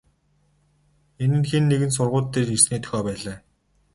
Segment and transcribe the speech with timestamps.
[1.23, 3.37] Энэ нь хэн нэгэн сургууль дээр ирсний дохио байлаа.